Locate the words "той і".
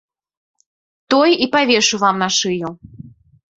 1.15-1.49